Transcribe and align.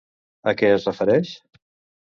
A 0.51 0.53
què 0.61 0.71
es 0.77 0.89
refereix? 0.91 1.37